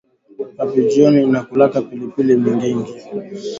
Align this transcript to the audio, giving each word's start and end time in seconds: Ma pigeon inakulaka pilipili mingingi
Ma 0.57 0.65
pigeon 0.71 1.15
inakulaka 1.19 1.77
pilipili 1.87 2.33
mingingi 2.41 2.93